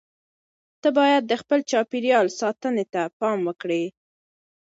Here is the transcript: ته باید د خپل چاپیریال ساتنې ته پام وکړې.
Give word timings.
ته 0.81 0.89
باید 0.97 1.23
د 1.27 1.33
خپل 1.41 1.59
چاپیریال 1.71 2.27
ساتنې 2.39 2.85
ته 2.93 3.01
پام 3.19 3.39
وکړې. 3.47 3.83